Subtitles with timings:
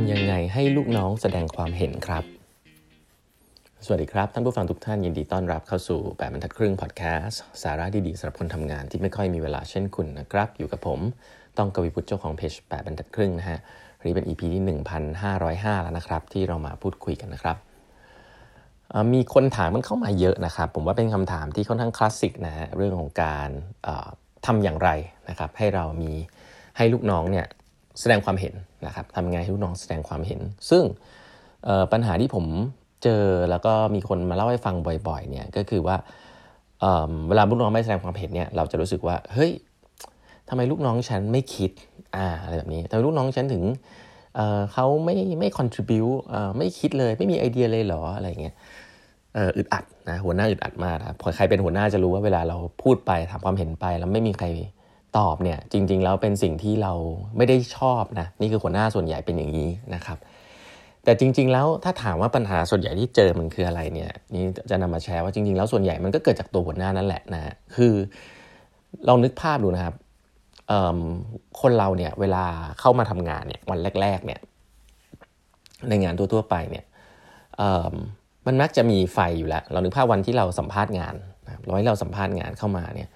[0.00, 2.24] ำยังไงให้ลูกน้องแสดงความเห็นครับ
[3.84, 11.00] สวัสดีครับ ท่านผู้ฟังทุกท่านยินดีต้อนรับเข้าสู่แปดบรรทัดครึ่งพอดแคสต์สาระดีๆสำหรับคนทำงานที่ไม่ค่อยมีเวลาเช่นคุณนะครับ อยู่กับผม
[11.58, 13.58] ต้องกวีพุทธเจ้าของเพจแบรรทัดครึ่งนะฮะ
[13.98, 14.62] วันนี้เป็น EP ที่
[15.02, 17.56] 1505 แล้วนะครับ ที่เรามาพูดคุยกันนะครับ
[19.14, 23.48] มีคนถามมันเข้ามาเยอะนะครับ ผมว่าเป็นคำถามที่ค่อนข้างคลาสสิกนะฮะเรื่องของการ
[24.46, 24.90] ทำอย่างไร
[25.28, 26.12] นะครับ ให้เรามี
[26.76, 27.46] ให้ลูกน้องเนี่ย
[28.00, 28.54] แสดงความเห็น
[28.86, 30.40] นะครับทำไงให้ลูกน้องแสดงความเห็น
[30.70, 30.82] ซึ่ง
[31.92, 32.44] ปัญหาที่ผม
[33.02, 34.74] เจอแล้วก็มีคนมาเล่าให้ฟัง
[35.08, 35.96] บ่อยๆเนี่ยก็คือว่า
[36.80, 39.52] เเวลาลูกน้องไม่แสดงความเห็นเนี่ยเราจะรู้สึกว่าเฮ้ย
[40.48, 41.70] ทำไมลูกน้องฉันไม่คิด
[42.16, 43.64] อ่าอะไรแบบนี้ทำไมลูกน้องฉันถึง
[44.34, 46.00] เเขาไม่ไม่ contribu
[46.58, 48.54] ไม่คิดเลยไม่มีไอเดียเลยเหรออะไรเงี้ย
[49.56, 54.46] อึดอัดนะหัวหน้าอึดอัดมากครับพอใครเป็นหัวหน้าจะรู้ว่าเวลาเราพูดไปถามความเห็นไปแล้วไม่มีใคร
[55.18, 56.92] ตอบเนี่ยจริงๆแล้วเป็นสิ่งที่เรา
[57.36, 60.18] ไม่ได้ชอบนะนี่คือหัวหน้าส่วนใหญ่เป็นอย่างนี้นะครับ
[61.04, 67.94] แต่จริง ๆ แล้วถ้าถามว่าปัญหาส่วนใหญ่ที่เจอมันคืออะไรเนี่ยนี่จะนำมาแชร์ว่าจริง ๆ แล้วส่วนใหญ่มันก็เกิดจากตัวหัวหน้านั่นแหละนะคือ
[69.08, 69.94] ลองนึกภาพดูนะครับ
[71.60, 72.44] คนเราเนี่ยเวลา
[72.80, 74.40] เข้ามาทำงานเนี่ยวันแรก ๆ เนี่ย
[75.88, 76.84] ในงานทั่วๆไปเนี่ย
[78.46, 81.14] มันมักจะมีไฟอยู่แล้ว เรานึกภาพวันที่เราสัมภาษณ์งาน
[81.70, 83.08] ร้อยเราสัมภาษณ์งานเข้ามาเนี่ย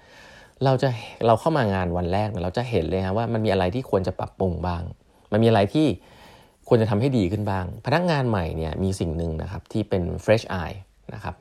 [0.65, 0.89] เราจะ
[1.27, 4.83] เราเข้ามางานวันแรกเราจะเห็นเลยฮะว่ามันมีอะไรที่ควรจะปรับปรุงบ้าง
[5.31, 5.87] มันมีอะไรที่
[6.67, 10.77] ควรจะทำให้ดีขึ้นบ้าง พนักงานใหม่เนี่ยมีสิ่งหนึ่งนะครับที่เป็น fresh eye
[11.13, 11.35] นะครับ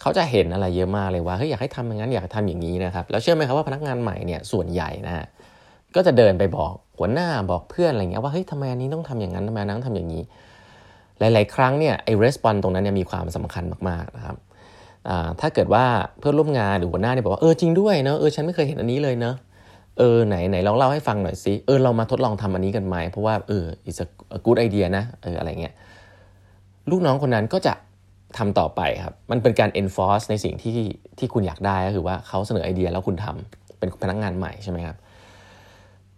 [0.00, 5.26] เขาจะเห็นอะไรเยอะมากเลยว่าเฮ้ยอยากให้ทำอย่างนั้นอยากทำอย่างนี้นะครับแล้วเชื่อไหมครับว่าพนักงานใหม่เนี่ยส่วนใหญ่นะฮะ
[5.96, 10.22] ก็จะเดินไปบอกหัวหน้าบอกเพื่อนอะไรเงี้ยว่าเฮ้ยทำไมอันนี้ต้องทำอย่างนั้นทำไมนั้นต้องทำอย่างนี้
[11.18, 14.36] หลาย ๆ ครั้งเนี่ยไอ้ response ตรงนั้นเนี่ยมีความสำคัญมากๆนะครับ
[15.40, 15.84] ถ้าเกิดว่า
[16.18, 19.36] เพื่อนร่วมงานหรือหัวหน้าเนี่ยบอกว่าเออจริงด้วยเนาะเออฉันไม่เคยเห็นอันนี้เลยเนาะ
[19.98, 24.00] เออไหนไหนลองเล่าให้ฟังหน่อยสิเออเรามาทดลองทำอันนี้กันไหมเพราะว่าเออ it's
[24.36, 25.74] a good idea นะเอออะไรเงี้ย
[26.90, 27.74] ลูกน้องคนนั้นก็จะ
[28.38, 30.76] ทำต่อไปครับมันเป็นการ enforce ในสิ่งที่
[31.18, 34.96] ที่คุณอยากได้ก็คือว่าเขาเสนอไอเดียแล้วคุณทำเป็นพนักงงานใหม่ใช่ไหมครับ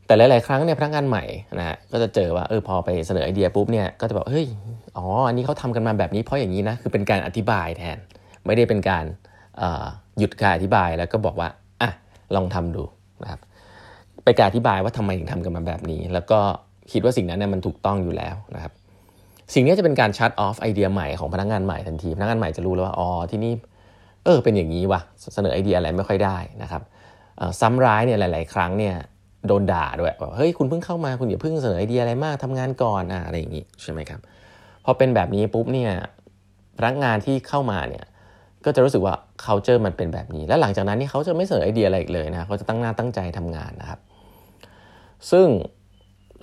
[0.07, 1.25] แต่หลาย ๆ ครั้งเนี่ยพนักงานใหม่
[1.59, 4.47] นะฮะก็จะเจอว่าเออพอไปเสนอไอเดียปุ๊บเนี่ยก็จะบอกเฮ้ย
[4.97, 7.99] อ๋ออันนี้เขาทำกันมาแบบนี้เพราะอย่างนี้นะคือเป็นการอธิบายแทน
[8.47, 9.05] ไม่ได้เป็นการ
[10.19, 11.49] หยุดการอธิบายแล้วก็บอกว่า
[11.81, 11.91] อะ
[12.35, 12.83] ลองทำดู
[13.23, 13.41] นะครับ
[14.25, 16.39] ไปการอธิบายว่าทำไมถึงทำกันมาแบบนี้ แล้วก็
[16.93, 18.73] คิดว่าสิ่งนั้นเนี่ยมันถูกต้องอยู่แล้วนะครับ
[19.55, 23.53] สิ่งนี้จะเป็นการชัดออฟไอเดียใหม่ของพนักงานใหม่ทันทีพนักงานใหม่จะรู้แล้วว่าอ๋อที่นี่
[24.25, 25.01] เออเป็นอย่างนี้วะ
[25.35, 26.83] เสนอไอเดียอะไรไม่ค่อยได้นะครับ
[27.61, 28.95] ซ้ำร้ายเนี่ยหลาย ๆ ครั้งเนี่ย
[29.47, 34.21] โดนด่าด้วยว่าเฮ้ยคุณเพิ่งเข้ามาคุณอย่าเพิ่งเสนอไอเดียอะไรมากทำงานก่อนอะอะไรอย่างนี้ใช่ไหมครับ
[34.85, 35.91] พอเป็นแบบนี้ปุ๊บเนี่ย
[36.79, 38.05] พนักงานที่เข้ามาเนี่ย
[38.67, 44.01] ก็จะรู้สึกว่า culture มันเป็นแบบนี้ แล้วหลังจากนั้นนี่เขาจะไม่เสนอไอเดียอะไรอีกเลยนะเขาจะตั้งหน้าตั้งใจทำงานนะครับ
[45.31, 45.47] ซึ่ง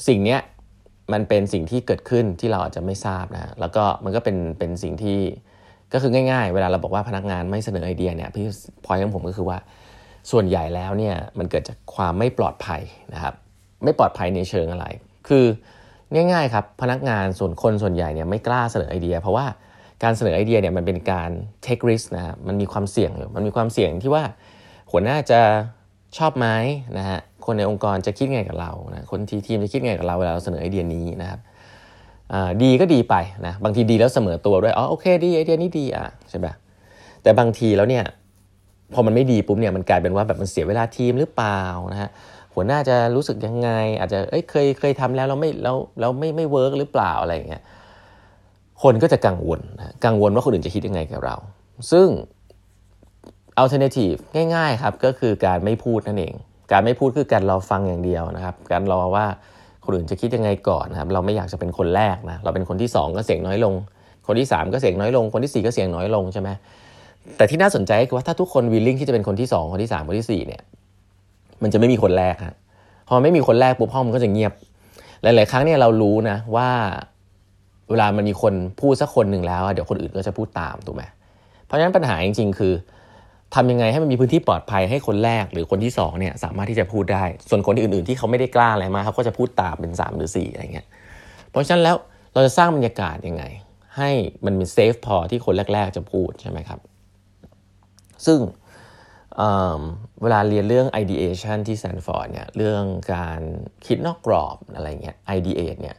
[0.07, 0.37] สิ่งนี้
[1.13, 5.19] มันเป็นสิ่งที่เกิดขึ้นที่เราอาจจะไม่ทราบนะแล้วก็มันก็เป็นเป็นสิ่งที่
[5.93, 8.45] ก็คือง่าย ๆ เวลาเราบอกว่าพนักงานไม่เสนอไอเดียเนี่ยพี่
[8.85, 9.57] พอยของผมก็คือว่า
[10.31, 12.81] ส่วนใหญ่แล้วเนี่ยมันเกิดจากความไม่ปลอดภัย
[13.13, 13.33] นะครับ
[13.83, 14.85] ไม่ปลอดภัยในเชิงอะไร
[15.27, 15.45] คือ
[16.15, 19.45] ง่ายๆครับพนักงานส่วนคนส่วนใหญ่เนี่ยไม่กล้าเสนอไอเดีย เพราะว่า
[20.03, 21.29] การเสนอไอเดียเนี่ยมันเป็นการ
[21.65, 24.23] take risk นะมันมีความเสี่ยงอยู่มันมีความเสี่ยงที่ว่า
[24.91, 25.39] หัวหน้าจะ
[26.17, 26.47] ชอบไหม
[26.97, 31.39] นะฮะคนในองค์กรจะคิดไงกับเรานะคนทีทีมจะคิดไงกับเราเวลาเราเสนอไอเดียนี้นะครับ
[32.63, 33.15] ดีก็ดีไป
[33.45, 36.47] นะบางทีดีแล้วเสมอตัวด้วยอ๋อโอเคดีไอเดียนี้ดีอะใช่ไหม
[37.23, 38.03] แต่บางทีแล้วเนี่ย
[38.93, 41.61] พอมันไม่ดีปุ๊บเนี่ยมันกลายเป็นว่าแบบมันเสียเวลาทีมหรือเปล่า
[41.93, 42.09] นะฮะ
[42.53, 47.63] หัวหน้าจะรู้สึกยังไง อาจจะเอ้ยเคยเคยทำแล้วเราไม่เราเราไม่ไม่ work หรือเปล่าอะไรอย่างเงี้ย
[48.83, 49.59] คนก็จะกังวล
[50.05, 51.35] กังวลว่าคนอื่นจะคิดยังไงกับเรา
[51.91, 52.07] ซึ่ง
[53.61, 54.19] alternative
[54.55, 56.33] ง่ายๆครับก็คือการไม่พูดนั่นเอง
[56.71, 59.25] การไม่พูดคือการรอฟังอย่างเดียวนะครับ การรอว่า
[59.85, 63.73] คนอื่นจะคิดยังไงก่อนนะครับ เราไม่อยากจะเป็นคนแรกนะ เราเป็นคนที่ 2 ก็เสียงน้อยลง
[64.27, 66.49] คนที่ 3 ก็เสียงน้อยลง คนที่ 4 ก็เสียงน้อยลงใช่ไหม
[67.37, 70.61] แต่ที่น่าสนใจคือว่าถ้าทุกคนวิลลิ่งที่จะเป็นคนที่ 2 คนที่ 3 คนที่ 4 เนี่ย
[71.63, 72.55] มันจะไม่มีคนแรกฮะ
[73.09, 74.53] พอไม่มีคนแรกปุ๊บห้องมันก็จะเงียบ
[75.23, 76.69] หลาย ๆ ครั้งเนี่ยเรารู้นะว่า
[77.89, 81.03] เวลามันมีคนพูดสักคนหนึ่งแล้ว เดี๋ยวคนอื่นก็จะพูดตามถูกไหม
[81.65, 82.73] เพราะฉะนั้นปัญหาจริง ๆ คือ
[83.55, 90.87] ทำยังไงให้มันมีพื้นที่ปลอดภัยให้คนแรกหรือคนที่2เนี่ยสามารถที่จะพูดได้ ส่วนคนอื่นๆ ที่เขาไม่ได้กล้าอะไรมาเขาก็จะพูดตามเป็น 3 หรือ 4 อะไรเงี้ย
[91.49, 91.95] เพราะฉะนั้นแล้ว
[92.33, 93.43] เราจะสร้างบรรยากาศยังไง
[93.97, 94.11] ให้
[94.45, 96.79] มันมี safe พอที่คนแรก ๆ จะพูดใช่ไหมครับ
[98.25, 98.39] ซึ่ง
[99.37, 102.83] เเวลาเรียนเรื่อง ideation ที่ Stanford เนี่ยเรื่อง
[103.13, 103.41] การ
[103.85, 105.97] คิดนอกกรอบอะไรเงี้ย ideate เนี่ย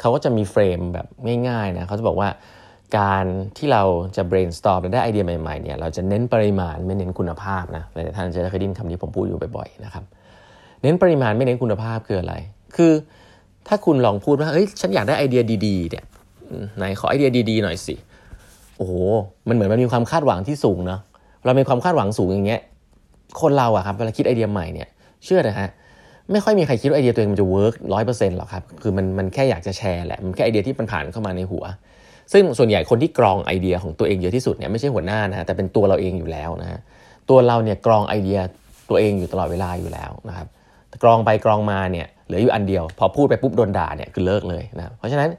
[0.00, 1.06] เขาก็จะมี frame แบบ
[1.48, 2.28] ง่ายๆนะเขาจะบอกว่า
[2.98, 3.24] การ
[3.56, 3.82] ที่เรา
[4.16, 10.04] จะ brainstorm และได้ไอเดียใหม่ๆเนี่ยเราจะเน้นปริมาณไม่เน้นคุณภาพนะหลายท่านจะเคยได้ยินคำนี้ผมพูดอยู่บ่อยๆนะครับ
[10.82, 12.34] เน้นปริมาณไม่เน้นคุณภาพคืออะไร
[12.76, 12.92] คือ
[13.68, 16.04] ถ้าคุณลองพูดว่าเฮ้ยฉันอยากได้ไอเดียดีๆเนี่ย
[16.76, 17.94] ไหนขอไอเดียดีๆหน่อยสิ
[18.76, 18.92] โอ้โห
[19.48, 21.00] มันเหมือนมันมีความคาดหวังที่สูงเนาะ
[21.44, 22.60] เรามีความคาดหวังสูงอย่างเงี้ย
[23.40, 24.88] คนเราอะครับเวลาคิดไอเดียใหม่เนี่ย
[25.24, 25.68] เชื่อนะฮะ
[26.32, 31.64] ไม่ค่อยมีใครคิดว่าไอเดียตัวเองมันจะ work ร้อยเปอร์เซ็นต์หรอกครับ คือมันมันแค่อยากจะแชร์แหละ มันแค่ไอเดียที่มันผ่านเข้ามาในหัว
[32.32, 36.78] ซึ่งส่วนใหญ่คนที่กรองไอเดียของตัวเองเยอะที่สุดเนี่ยไม่ใช่หัวหน้านะฮะแต่เป็นตัวเราเองอยู่แล้วนะฮะ
[37.30, 38.38] ตัวเราเนี่ยกรองไอเดีย
[38.90, 40.46] ตัวเองอยู่ตลอดเวลาอยู่แล้วนะครับ
[41.02, 45.30] กรองไปกรองมาเนี่ยเหลืออยู่อันเดียว พอพูดไปปุ๊บโดนด่าเนี่ยคือเลิกเลยนะ เพราะฉะนั้น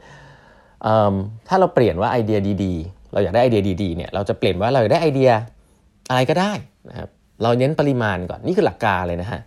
[1.47, 5.31] ถ้าเราเปลี่ยนว่าไอเดียดีๆ เราอยากได้ไอเดียดีๆเนี่ยเราจะเปลี่ยนว่าเราอยากได้ไอเดีย
[6.09, 6.51] อะไรก็ได้
[6.89, 7.09] นะครับ
[7.43, 9.41] เราเน้นปริมาณก่อนนี่คือหลักการเลยนะฮะ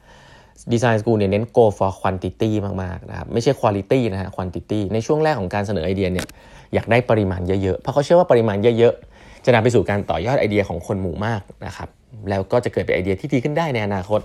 [0.73, 2.51] ดีไซน์สกูลเนี่ยเน้น go for quantity
[2.83, 6.27] มากๆนะครับไม่ใช่ quality นะฮะ quantity ในช่วงแรกของการเสนอไอเดียเนี่ย
[6.75, 11.89] อยากได้ปริมาณเยอะๆ เพราะเขาเชื่อว่าปริมาณเยอะๆ จะนำไปสู่การต่อยอดไอเดียของคนหมู่มากนะครับ
[12.31, 14.21] แล้วก็จะเกิดเป็นไอเดียที่ดีขึ้นได้ในอนาคต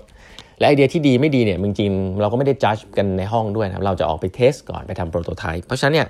[0.58, 6.06] และไอเดียที่ดีไม่ดีเนี่ยจริงๆเราก็ไม่ได้จัดกันในห้องด้วยนะเราจะออกไป test ก่อนไปทำ prototype เพราะฉะนั้นเนี่ย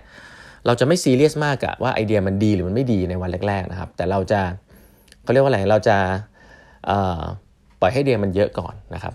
[0.67, 4.41] เราจะไม่ซีเรียสมากอะว่าไอเดียมันดีหรือมันไม่ดีในวันแรกๆนะครับแต่เราจะ
[5.23, 5.97] เขาเรียกว่าอะไรเราจะ
[7.81, 9.15] ปล่อยให้ไอเดียมันเยอะก่อนนะครับ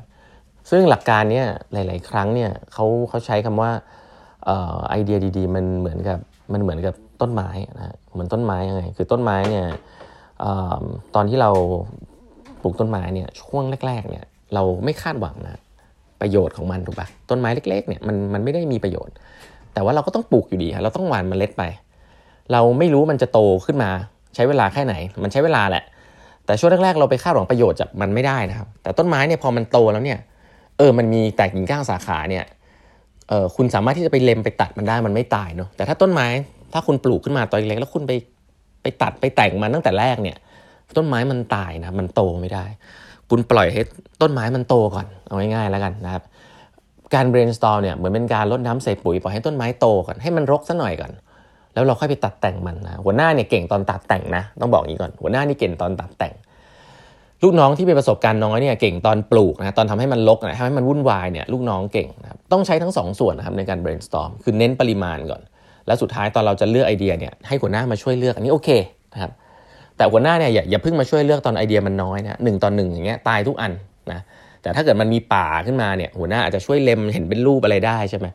[0.70, 3.72] ซึ่งหลักการเนี่ยหลาย ๆ ครั้งเนี่ยเขาเขาใช้คำว่า
[4.90, 6.20] ไอเดียดีๆ มันเหมือนกับ
[6.54, 9.66] มันเหมือนกับต้นไม้นะเหมือนต้นไม้ยังไงคือต้นไม้เนี่ย
[11.16, 11.52] ตอนที่เรา
[12.62, 15.60] ปลูกต้นไม้เนี่ยช่วงแรก ๆ เนี่ยเราไม่คาดหวังนะ
[16.22, 19.14] ประโยชน์ของมันถูกปะต้นไม้เล็ก ๆ เนี่ยมันมันไม่ได้มีประโยชน์
[19.74, 21.64] แต่ว่าเราก็ต้องปลูกอยู่ดีเราต้องหว่านเมล็ดไป
[22.52, 23.90] เราไม่รู้มันจะโตขึ้นมา
[24.36, 25.84] ใช้เวลาแค่ไหน มันใช้เวลาแหละ
[26.46, 30.20] แต่ช่วงแรก ๆ เราไปคาดหวังประโยชน์จากมันไม่ได้นะครับ แต่ต้นไม้เนี่ยพอมันโตแล้วเนี่ย
[30.86, 32.46] ออมันมีแตกกิ่งก้านสาขาเนี่ย
[33.30, 36.28] เออคุณสามารถที่จะไปเล็มไปตัดมันได้มันไม่ตายเนาะแต่ถ้าต้นไม้
[36.74, 38.12] ถ้าคุณปลูกขึ้นมาตอนเล็กแล้วคุณไป
[38.82, 40.38] ไปตัดไปแต่งมันตั้งแต่แรกเนี่ย
[40.98, 42.66] ต้นไม้มันตายนะมันโตไม่ได้
[43.30, 43.82] คุณปล่อยให้
[44.22, 46.24] ต้นไม้มันโตก่อนเอาง่ายๆแล้วกันนะครับ
[47.14, 51.12] การ brainstorm เนี่ยเหมือนเป็นการลดน้ำใส่ปุ๋ยปล่อยให้ต้นไม้โตก่อนให้มันรกซะหน่อยก่อน
[51.74, 56.34] แล้วเราค่อยไปตัดแต่งมันนะหัวหน้าเนี่ยเก่งตอนตัดแต่งนะ ต้องบอกอย่างนี้ก่อน หัวหน้านี่เก่งตอนตัดแต่ง
[57.44, 65.42] ลูกน้องที่มีประสบการณ์น้อยเนี่ยเก่งตอนปลูกนะตอนทำให้มันรกนะทำให้มันวุ่นวายเนี่ยลูกน้องเก่งนะครับต้องใช้ทั้งสองส่วนนะครับในการ brainstorm คือเน้นปริมาณก่อน
[65.88, 68.70] แล้วสุดท้ายตอนเราจะเลือกไอเดียเนี่ยให้หัวหน้ามาช่วยเลือกอันนี้โอเค
[69.14, 69.32] นะครับ
[69.98, 73.72] แต่หัวหน้าเนี่ยอย่าอย่าเพิ่งมาช่วยเลือกตอนไอเดียมันน้อยนะหนึ่งตอนหนึ่งอย่างเงี้ยตายทุกอัน
[74.12, 74.20] นะ
[74.62, 78.28] แต่ถ้าเกิดมันมีป่าขึ้นมาเนี่ยหัวหน้าอาจจะช่วยเล็มเห็นเป็นรูปอะไรได้ใช่ไหม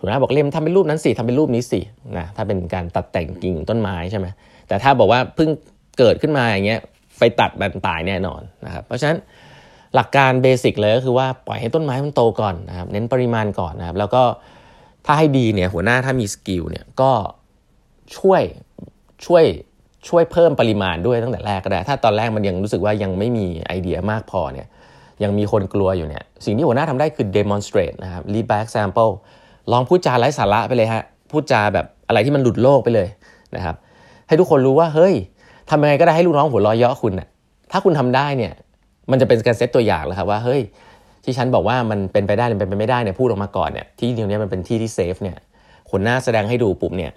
[0.00, 1.80] หัวหน้าบอกเล็มทำเป็นรูปนั้นสิทำเป็นรูปนี้สิ
[2.18, 4.26] นะถ้าเป็นการตัดแต่งกิ่งต้นไม้ใช่ไหม
[4.68, 5.48] แต่ถ้าบอกว่าเพิ่ง
[5.98, 6.80] เกิดขึ้นมาอย่างเงี้ย
[7.18, 9.18] ไปตัดมันตายแน่นอนนะครับ เพราะฉะนั้น
[9.94, 14.22] หลักการ basic เลยก็คือว่าปล่อยให้ต้นไม้มันโตก่อนนะครับ เน้นปริมาณก่อนนะครับ แล้วก็
[15.06, 17.12] ถ้าให้ดีเนี่ยหัวหน้าถ้ามี skill เนี่ยก็
[18.16, 18.42] ช่วย
[19.26, 19.44] ช่วย
[20.08, 24.66] ช่วยเพิ่มปริมาณด้วยตั้งแต่แรกก็ได้ ถ้าตอนแรกมันยังรู้สึกว่ายังไม่มีไอเดียมากพอเนี่ย
[25.22, 29.10] ยังมีคนกลัวอยู่เนี่ยสิ่งที่หัวหน้าทำได้คือ demonstrate นะครับ lead by example
[29.72, 33.08] ลองพูดจาไร้สาระไปเลยฮะพูดจาแบบอะไรที่มันหลุดโลกไปเลย
[33.56, 33.76] นะครับ
[34.28, 35.14] ให้ทุกคนรู้ว่าเฮ้ย
[35.70, 37.28] ทำยังไงก็ได้ให้ลูกน้องหัวเราะเยาะคุณน่ะ
[37.72, 38.52] ถ้าคุณทำได้เนี่ย
[39.10, 40.60] มันจะเป็นการเซตตัวอย่างแล้วครับว่าเฮ้ย
[41.24, 45.36] ที่ฉันบอกว่ามันเป็นไปได้หรือเป็นไปไม่ได้เนี่ยพูดออกมาก่อนเนี่ยที่ตรงนี้มันเป็นที่ที่ safe เนี่ย
[45.90, 47.12] หัวหน้าแสดงให้ดูปุ๊บเนี่ย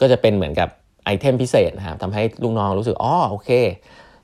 [0.00, 0.68] ก็จะเป็นเหมือนกับ
[1.04, 3.50] ไอเทมพิเศษนะครับทำให้ลูกน้องรู้สึกอ๋อโอเค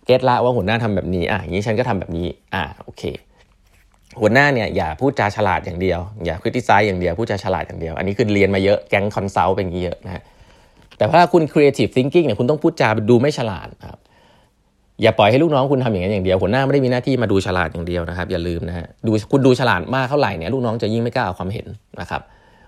[0.06, 3.02] get ละว่าหัวหน้าทำแบบนี้อะอย่างนี้ฉันก็ทำแบบนี้อะโอเค
[4.20, 10.22] หัวหน้าเนี่ยอย่าพูดจาฉลาดอย่างเดียว อย่า criticize อย่างเดียวพูดจาฉลาดอย่างเดียว อันนี้คือเรียนมาเยอะแก๊ง consult เป็นอย่างนี้เยอะนะฮะ
[11.02, 13.98] แต่ถ้าคุณ creative thinking เนี่ยคุณต้องพูดจาดูไม่ฉลาดครับ
[15.02, 21.66] อย่าปล่อยให้ลูกน้องคุณทำอย่างนั้นอย่างเดียวหัวหน้าไม่ได้มีหน้าที่มาดูฉลาดอย่างเดียวนะครับ อย่าลืมนะฮะดูคุณดูฉลาดมากเท่าไหร่เนี่ยลูกน้องจะยิ่งไม่กล้าเอาความเห็น
[22.00, 22.20] นะครับ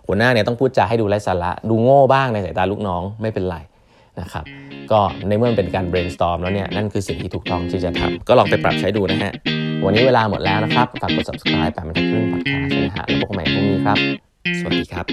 [0.07, 3.57] หัวหน้าเนี่ยต้องพูดจาให้ดูไร้สาระ ดูโง่บ้างในสายตาลูกน้องไม่เป็นไร
[4.21, 4.45] นะครับ
[4.93, 9.33] ก็ในเมื่อเป็นการ brainstorm แล้วเนี่ยนั่นคือสิ่งที่ถูกต้องที่จะทำก็ลองไปปรับใช้ดูนะฮะ
[9.85, 13.99] วันนี้เวลาหมดแล้วนะครับฝากกด subscribe แปดบรรทัดครึ่ง podcast นะฮะแล้วพบกันใหม่พรุ่งนี้ครับ
[14.59, 15.07] สวัสดีครับ